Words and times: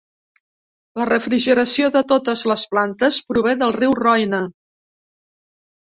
La 1.01 1.05
refrigeració 1.09 1.91
de 1.97 2.03
totes 2.13 2.45
les 2.53 2.65
plantes 2.73 3.21
prové 3.33 3.55
del 3.63 3.77
riu 3.79 3.97
Roine. 4.03 4.41